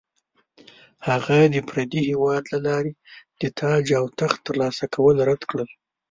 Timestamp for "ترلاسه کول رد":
4.47-5.41